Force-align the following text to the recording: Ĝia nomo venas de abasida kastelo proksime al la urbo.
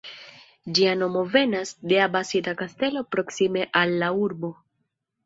Ĝia 0.77 0.93
nomo 1.01 1.19
venas 1.35 1.73
de 1.91 1.99
abasida 2.05 2.53
kastelo 2.63 3.05
proksime 3.17 3.67
al 3.83 3.95
la 4.05 4.11
urbo. 4.23 4.51